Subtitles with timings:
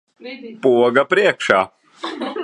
[0.63, 1.59] Poga priekšā.